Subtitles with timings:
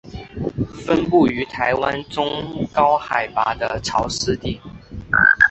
[0.83, 4.59] 分布于台湾中高海拔的潮湿地。